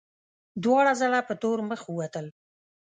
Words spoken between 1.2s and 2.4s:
په تور مخ ووتل.